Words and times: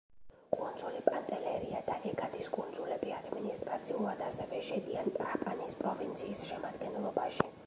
კუნძული 0.53 1.01
პანტელერია 1.09 1.81
და 1.89 1.97
ეგადის 2.11 2.49
კუნძულები 2.55 3.13
ადმინისტრაციულად 3.19 4.27
ასევე 4.31 4.63
შედიან 4.71 5.15
ტრაპანის 5.21 5.81
პროვინციის 5.85 6.47
შემადგენლობაში. 6.53 7.53